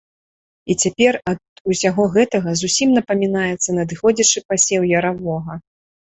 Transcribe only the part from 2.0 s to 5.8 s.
гэтага зусім напамінаецца надыходзячы пасеў яравога.